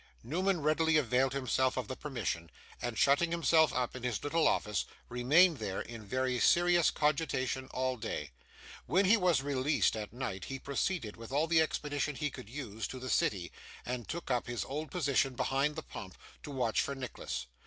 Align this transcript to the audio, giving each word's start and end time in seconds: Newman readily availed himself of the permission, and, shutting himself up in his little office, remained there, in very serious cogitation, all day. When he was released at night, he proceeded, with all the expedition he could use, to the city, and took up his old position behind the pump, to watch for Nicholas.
Newman 0.23 0.61
readily 0.61 0.97
availed 0.97 1.31
himself 1.33 1.77
of 1.77 1.87
the 1.87 1.95
permission, 1.95 2.49
and, 2.81 2.97
shutting 2.97 3.29
himself 3.29 3.71
up 3.71 3.95
in 3.95 4.01
his 4.01 4.23
little 4.23 4.47
office, 4.47 4.85
remained 5.09 5.59
there, 5.59 5.79
in 5.79 6.03
very 6.03 6.39
serious 6.39 6.89
cogitation, 6.89 7.67
all 7.67 7.97
day. 7.97 8.31
When 8.87 9.05
he 9.05 9.15
was 9.15 9.43
released 9.43 9.95
at 9.95 10.11
night, 10.11 10.45
he 10.45 10.57
proceeded, 10.57 11.17
with 11.17 11.31
all 11.31 11.45
the 11.45 11.61
expedition 11.61 12.15
he 12.15 12.31
could 12.31 12.49
use, 12.49 12.87
to 12.87 12.97
the 12.97 13.11
city, 13.11 13.51
and 13.85 14.07
took 14.09 14.31
up 14.31 14.47
his 14.47 14.65
old 14.65 14.89
position 14.89 15.35
behind 15.35 15.75
the 15.75 15.83
pump, 15.83 16.17
to 16.41 16.49
watch 16.49 16.81
for 16.81 16.95
Nicholas. 16.95 17.45